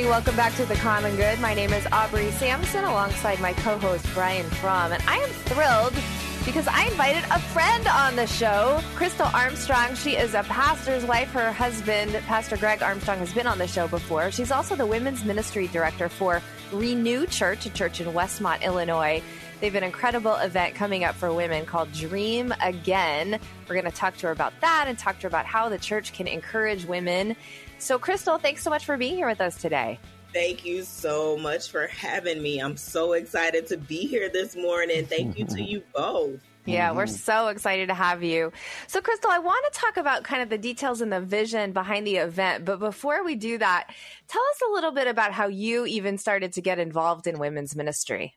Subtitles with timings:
[0.00, 1.40] everybody, welcome back to The Common Good.
[1.40, 5.92] My name is Aubrey Sampson alongside my co host Brian Fromm, and I am thrilled
[6.46, 9.94] because I invited a friend on the show, Kristal Armstrong.
[9.94, 11.30] She is a pastor's wife.
[11.32, 14.30] Her husband, Pastor Greg Armstrong, has been on the show before.
[14.30, 16.40] She's also the women's ministry director for
[16.72, 19.22] Renew Church, a church in Westmont, Illinois.
[19.60, 23.38] They have an incredible event coming up for women called Dream Again.
[23.68, 25.76] We're going to talk to her about that and talk to her about how the
[25.76, 27.36] church can encourage women.
[27.80, 29.98] So, Kristal, thanks so much for being here with us today.
[30.32, 32.58] Thank you so much for having me.
[32.60, 35.06] I'm so excited to be here this morning.
[35.06, 36.40] Thank you to you both.
[36.66, 37.14] Yeah, we're mm-hmm.
[37.14, 38.52] so excited to have you.
[38.86, 42.06] So, Kristal, I want to talk about kind of the details and the vision behind
[42.06, 42.66] the event.
[42.66, 43.88] But before we do that,
[44.28, 47.74] tell us a little bit about how you even started to get involved in women's
[47.74, 48.34] ministry.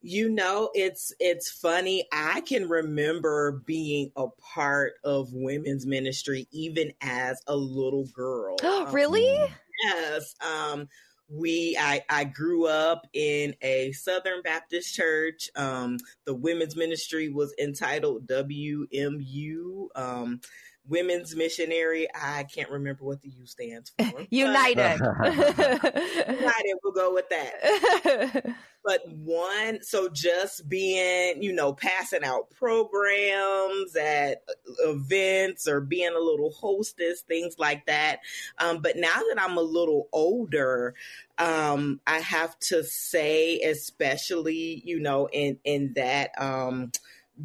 [0.00, 2.06] You know, it's it's funny.
[2.12, 8.56] I can remember being a part of women's ministry even as a little girl.
[8.92, 9.36] really?
[9.36, 9.48] Um,
[9.84, 10.34] yes.
[10.40, 10.88] Um
[11.32, 15.50] we I, I grew up in a Southern Baptist church.
[15.56, 19.86] Um, the women's ministry was entitled WMU.
[19.94, 20.40] Um,
[20.88, 22.08] Women's Missionary.
[22.14, 24.26] I can't remember what the U stands for.
[24.30, 24.98] United.
[25.24, 28.56] United, we'll go with that.
[28.84, 34.42] but one, so just being, you know, passing out programs at
[34.80, 38.18] events or being a little hostess, things like that.
[38.58, 40.94] Um, but now that I'm a little older,
[41.38, 46.90] um, I have to say, especially, you know, in in that um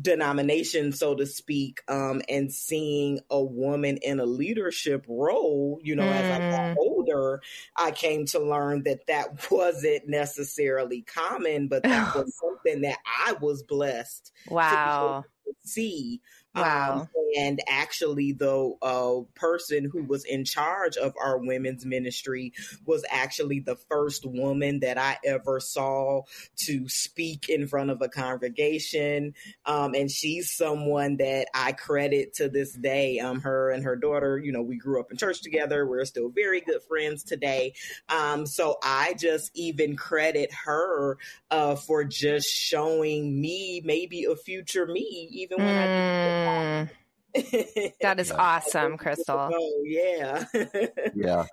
[0.02, 6.04] denomination, so to speak, um, and seeing a woman in a leadership role, you know,
[6.04, 6.12] mm.
[6.12, 7.42] as I got older,
[7.76, 13.34] I came to learn that that wasn't necessarily common, but that was something that I
[13.42, 15.24] was blessed wow.
[15.46, 16.22] to see.
[16.56, 17.02] Wow.
[17.02, 22.54] Um, and actually, the uh, person who was in charge of our women's ministry
[22.86, 26.24] was actually the first woman that I ever saw
[26.66, 29.34] to speak in front of a congregation.
[29.66, 33.20] Um, and she's someone that I credit to this day.
[33.20, 35.86] Um, her and her daughter, you know, we grew up in church together.
[35.86, 37.74] We're still very good friends today.
[38.10, 41.18] Um, so I just even credit her
[41.52, 46.47] uh, for just showing me maybe a future me, even when mm.
[46.47, 47.94] I Mm.
[48.02, 49.50] that is awesome, Kristal.
[49.54, 50.46] Oh, yeah.
[51.16, 51.46] yeah.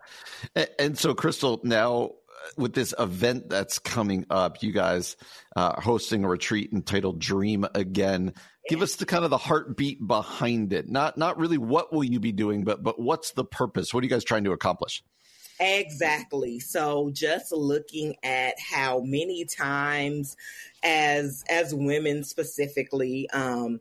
[0.55, 2.11] And, and, so, Kristal, now uh,
[2.57, 5.17] with this event that's coming up, you guys
[5.57, 8.35] uh, hosting a retreat entitled Dream Again.
[8.69, 10.89] Give us the kind of the heartbeat behind it.
[10.89, 13.93] Not not really what will you be doing, but but what's the purpose?
[13.93, 15.03] What are you guys trying to accomplish?
[15.61, 16.59] Exactly.
[16.59, 20.37] So just looking at how many times
[20.83, 23.81] as as women specifically um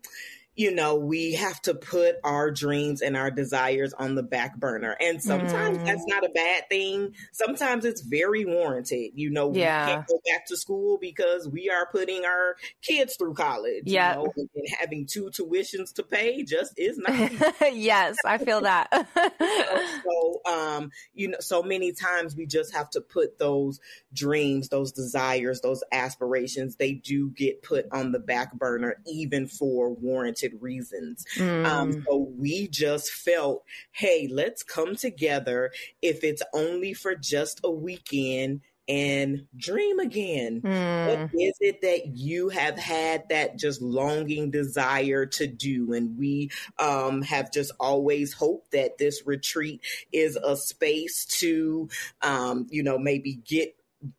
[0.56, 4.96] you know, we have to put our dreams and our desires on the back burner.
[5.00, 5.86] And sometimes mm.
[5.86, 7.16] that's not a bad thing.
[7.32, 9.12] Sometimes it's very warranted.
[9.16, 9.86] You know, yeah.
[9.86, 13.84] we can't go back to school because we are putting our kids through college.
[13.86, 14.20] Yeah.
[14.20, 17.32] You know, and having two tuitions to pay just is not.
[17.74, 18.90] yes, I feel that.
[20.04, 23.80] so, um, you know, so many times we just have to put those
[24.14, 29.90] dreams, those desires, those aspirations, they do get put on the back burner, even for
[29.90, 31.26] warranted reasons.
[31.40, 31.66] Um, Mm.
[31.66, 35.72] Um, so we just felt, hey, let's come together
[36.02, 40.62] if it's only for just a weekend and dream again.
[40.62, 41.08] Mm.
[41.08, 45.94] What is it that you have had that just longing desire to do?
[45.94, 49.82] And we um, have just always hoped that this retreat
[50.12, 51.88] is a space to,
[52.22, 53.76] um, you know, maybe get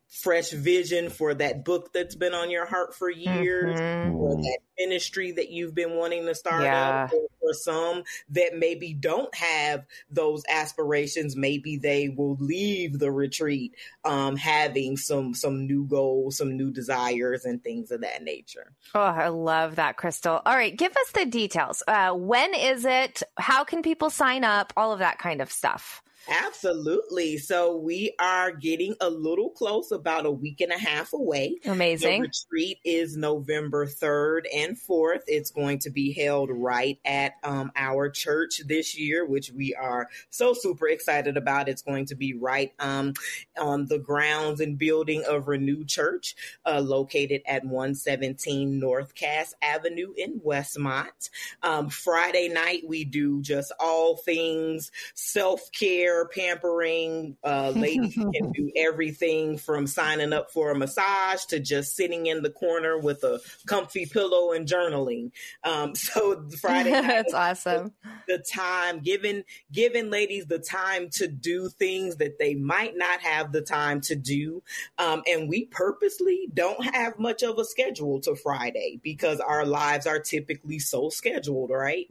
[0.09, 4.15] fresh vision for that book that's been on your heart for years mm-hmm.
[4.15, 7.03] or that ministry that you've been wanting to start yeah.
[7.03, 11.35] up or for some that maybe don't have those aspirations.
[11.35, 17.45] Maybe they will leave the retreat um, having some some new goals some new desires
[17.45, 18.71] and things of that nature.
[18.93, 20.41] Oh i love that Kristal.
[20.45, 21.83] All right give us the details.
[21.87, 23.21] Uh, when is it?
[23.37, 24.73] How can people sign up?
[24.77, 27.37] All of that kind of stuff Absolutely.
[27.37, 31.57] So we are getting a little close, about a week and a half away.
[31.65, 32.21] Amazing.
[32.21, 35.21] The retreat is November 3rd and 4th.
[35.27, 40.09] It's going to be held right at um, our church this year, which we are
[40.29, 41.69] so super excited about.
[41.69, 43.13] It's going to be right um,
[43.57, 46.35] on the grounds and building of Renew Church,
[46.65, 51.29] uh, located at 117 North Cass Avenue in Westmont.
[51.61, 57.35] Um, Friday night, we do just all things self care, pampering.
[57.43, 62.41] Uh, ladies can do everything from signing up for a massage to just sitting in
[62.43, 65.31] the corner with a comfy pillow and journaling.
[65.63, 67.93] Um, so Friday night, That's awesome.
[68.27, 73.51] the time giving giving ladies the time to do things that they might not have
[73.51, 74.61] the time to do
[74.97, 80.05] um, and we purposely don't have much of a schedule to friday because our lives
[80.07, 82.07] are typically so scheduled right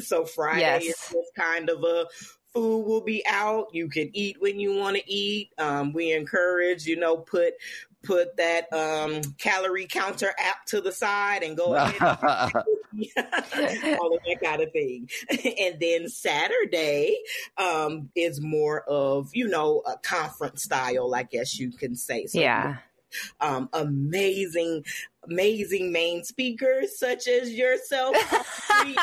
[0.00, 0.84] so friday Yes.
[0.84, 2.06] is just kind of a
[2.56, 6.86] food will be out you can eat when you want to eat um, we encourage
[6.86, 7.54] you know put
[8.02, 12.52] put that um, calorie counter app to the side and go ahead
[14.00, 15.08] all of that kind of thing.
[15.58, 17.18] And then Saturday
[17.58, 22.26] um, is more of, you know, a conference style, I guess you can say.
[22.26, 22.76] So, Yeah.
[23.40, 24.84] Um, amazing,
[25.24, 28.16] amazing main speakers such as yourself.
[28.16, 28.96] Woohoo!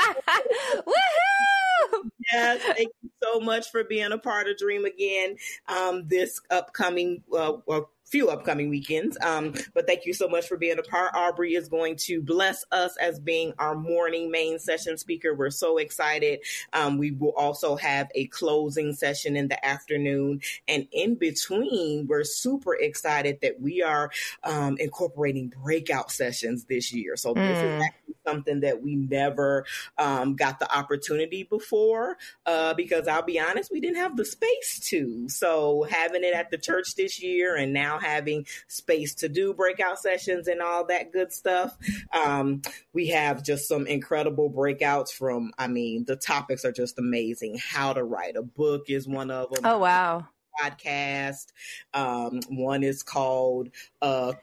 [2.34, 5.38] Yes, thank you so much for being a part of Dream Again
[5.68, 9.18] um, this upcoming, uh, well, few upcoming weekends.
[9.22, 11.16] Um, but thank you so much for being a part.
[11.16, 15.34] Aubrey is going to bless us as being our morning main session speaker.
[15.34, 16.42] We're so excited.
[16.74, 20.42] Um, we will also have a closing session in the afternoon.
[20.68, 24.12] And in between, we're super excited that we are
[24.44, 27.16] um, incorporating breakout sessions this year.
[27.16, 27.82] So this is Mm.
[27.84, 29.66] actually something that we never
[29.98, 34.80] um, got the opportunity before uh, because I'll be honest, we didn't have the space
[34.90, 35.28] to.
[35.30, 40.00] So having it at the church this year and now having space to do breakout
[40.00, 41.78] sessions and all that good stuff,
[42.14, 42.62] um,
[42.94, 47.58] we have just some incredible breakouts from, I mean, the topics are just amazing.
[47.60, 50.28] How to write a book is one of them Oh, wow.
[50.62, 51.48] podcast.
[51.94, 53.70] Um, one is called
[54.02, 54.34] uh,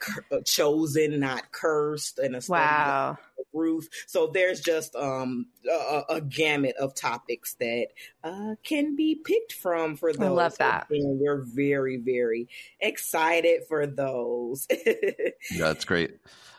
[0.44, 3.18] Chosen, Not Cursed, and a Wow.
[3.52, 3.88] Of Ruth.
[4.06, 7.88] So there's just um, a, a gamut of topics that
[8.24, 10.22] uh, can be picked from for those.
[10.22, 10.86] I love that.
[10.90, 12.48] And we're very, very
[12.80, 14.66] excited for those.
[15.58, 16.18] That's great.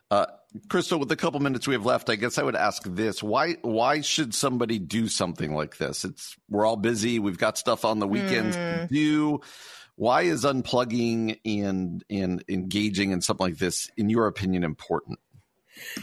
[0.09, 0.25] Uh,
[0.67, 3.53] Kristal, with the couple minutes we have left, I guess I would ask this: Why
[3.61, 6.03] why should somebody do something like this?
[6.03, 7.19] It's we're all busy.
[7.19, 9.39] We've got stuff on the weekends to do.
[9.95, 15.19] Why is unplugging and and engaging in something like this, in your opinion, important?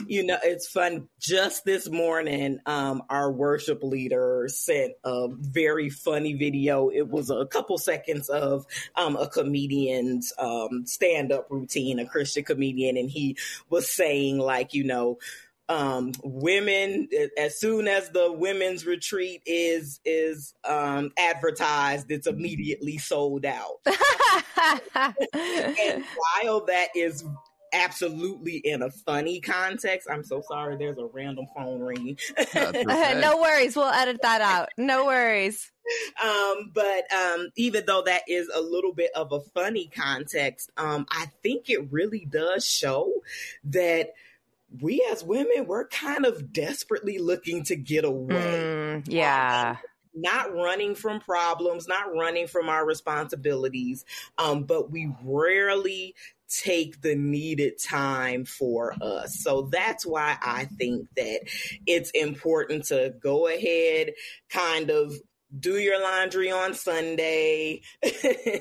[0.06, 1.09] You know, it's fun.
[1.20, 6.91] Just this morning, um, our worship leader sent a very funny video.
[6.91, 8.67] It was a couple seconds of
[8.97, 13.37] um, a comedian's um, stand up routine, a Christian comedian, and he
[13.69, 15.19] was saying, like, you know,
[15.69, 23.44] um, women as soon as the women's retreat is is um, advertised, it's immediately sold
[23.44, 23.81] out.
[24.94, 26.05] and
[26.43, 27.25] while that is
[27.73, 30.76] absolutely in a funny context, I'm so sorry.
[30.76, 32.19] There's a random phone ringing.
[33.19, 33.76] No worries.
[33.76, 34.69] We'll edit that out.
[34.76, 35.70] No worries.
[36.23, 41.06] um, but um, even though that is a little bit of a funny context, um,
[41.11, 43.12] I think it really does show
[43.65, 44.12] that
[44.81, 48.34] we as women we're kind of desperately looking to get away.
[48.34, 49.77] Mm, yeah.
[50.15, 54.05] not running from problems, not running from our responsibilities,
[54.37, 56.15] um, but we rarely
[56.48, 59.40] take the needed time for us.
[59.40, 61.40] So that's why I think that
[61.86, 64.12] it's important to go ahead,
[64.48, 65.14] kind of
[65.58, 67.81] do your laundry on Sunday.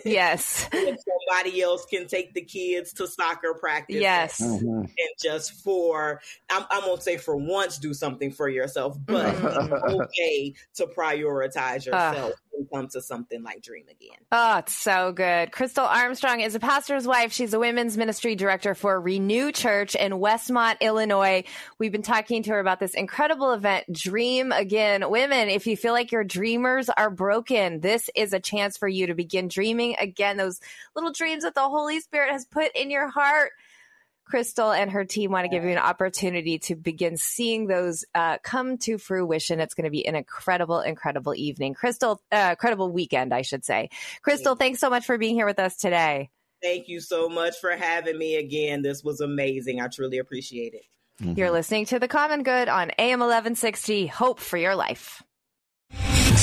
[0.05, 0.69] Yes.
[0.71, 4.41] Somebody else can take the kids to soccer practice Yes.
[4.41, 4.83] Mhm.
[4.83, 9.65] and just for I'm, I won't say for once do something for yourself, but Mhm.
[9.65, 14.17] it's okay to prioritize yourself and come to something like Dream Again.
[14.31, 15.51] Oh, it's so good.
[15.51, 17.31] Kristal Armstrong is a pastor's wife.
[17.31, 21.43] She's a women's ministry director for Renew Church in Westmont, Illinois.
[21.79, 25.09] We've been talking to her about this incredible event, Dream Again.
[25.09, 29.07] Women, if you feel like your dreamers are broken, this is a chance for you
[29.07, 30.37] to begin dreaming again.
[30.37, 30.59] Those
[30.95, 33.51] little dreams that the Holy Spirit has put in your heart.
[34.31, 38.37] Kristal and her team want to give you an opportunity to begin seeing those uh,
[38.43, 39.59] come to fruition.
[39.59, 41.75] It's going to be an incredible, incredible evening.
[41.75, 43.89] Kristal, uh, incredible weekend, I should say.
[44.25, 46.29] Kristal, thanks so much for being here with us today.
[46.61, 48.81] Thank you so much for having me again.
[48.81, 49.79] This was amazing.
[49.79, 50.83] I truly appreciate it.
[51.19, 54.07] You're listening to The Common Good on AM 1160.
[54.07, 55.23] Hope for your life.